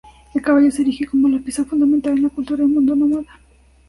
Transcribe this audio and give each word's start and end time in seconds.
El 0.33 0.41
caballo 0.41 0.71
se 0.71 0.81
erige 0.81 1.05
como 1.05 1.29
la 1.29 1.37
pieza 1.37 1.63
fundamental 1.63 2.13
en 2.13 2.23
la 2.23 2.29
cultura 2.29 2.63
y 2.63 2.65
mundo 2.65 2.95
nómada. 2.95 3.39